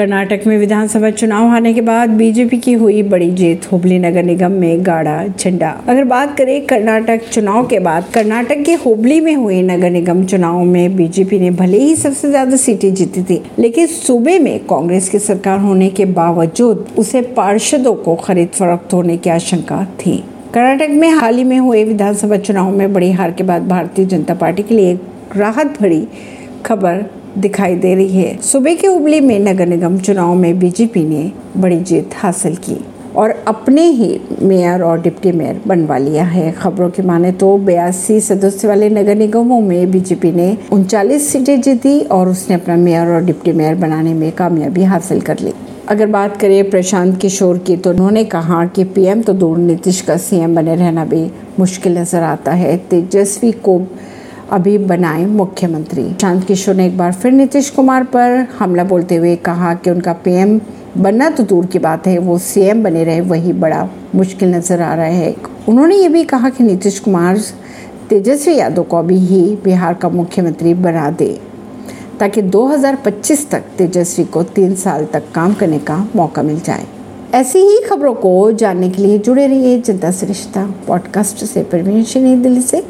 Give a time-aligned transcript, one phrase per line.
[0.00, 4.52] कर्नाटक में विधानसभा चुनाव हारने के बाद बीजेपी की हुई बड़ी जीत, हुबली नगर निगम
[4.52, 9.60] में गाड़ा झंडा। अगर बात करें कर्नाटक चुनाव के बाद, कर्नाटक के हुबली में हुए
[9.62, 14.38] नगर निगम चुनाव में बीजेपी ने भले ही सबसे ज़्यादा सीटें जीती थी, लेकिन सूबे
[14.38, 19.84] में कांग्रेस की सरकार होने के बावजूद उसे पार्षदों को खरीद फरोख्त होने की आशंका
[19.98, 20.16] थी।
[20.54, 24.34] कर्नाटक में हाल ही में हुए विधानसभा चुनाव में बड़ी हार के बाद भारतीय जनता
[24.36, 26.06] पार्टी के लिए एक राहत भरी
[26.66, 27.04] खबर
[27.38, 31.80] दिखाई दे रही है। सुबह के हुबली में नगर निगम चुनाव में बीजेपी ने बड़ी
[31.80, 32.76] जीत हासिल की
[33.16, 38.20] और अपने ही मेयर और डिप्टी मेयर बनवा लिया है। खबरों की माने तो बयासी
[38.20, 43.24] सदस्य वाले नगर निगमों में बीजेपी ने उनचालीस सीटें जीती और उसने अपना मेयर और
[43.24, 45.52] डिप्टी मेयर बनाने में कामयाबी हासिल कर ली।
[45.88, 50.16] अगर बात करें प्रशांत किशोर की तो उन्होंने कहा कि पीएम तो दूर नीतीश का
[50.18, 53.78] सीएम बने रहना भी मुश्किल नज़र आता है। तेजस्वी को
[54.50, 59.36] अभी बनाए मुख्यमंत्री। शांत किशोर ने एक बार फिर नीतीश कुमार पर हमला बोलते हुए
[59.36, 60.60] कहा कि उनका पीएम
[60.98, 64.94] बनना तो दूर की बात है, वो सीएम बने रहे, वही बड़ा मुश्किल नज़र आ
[64.94, 65.36] रहा है।
[65.68, 67.38] उन्होंने ये भी कहा कि नीतीश कुमार
[68.08, 71.40] तेजस्वी यादव को अभी ही बिहार का मुख्यमंत्री बना दे,
[72.20, 76.84] ताकि 2025 तक तेजस्वी को तीन साल तक काम करने का मौका मिल जाए।
[77.34, 82.60] ऐसी ही खबरों को जानने के लिए जुड़े रहिए जनता रिश्ता पॉडकास्ट से। परवीन दिल्ली
[82.60, 82.84] से।